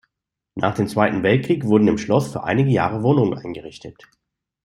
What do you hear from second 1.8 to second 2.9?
im Schloss für einige